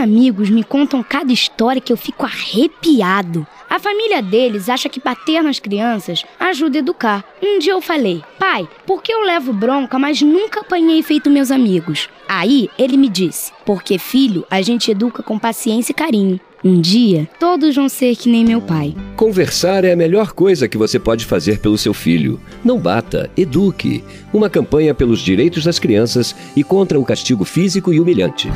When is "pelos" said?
24.94-25.20